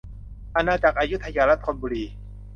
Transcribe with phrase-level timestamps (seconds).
[0.55, 2.03] อาณาจักรอยุธยาและธนบุรี